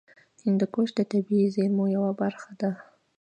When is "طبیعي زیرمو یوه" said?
1.11-2.11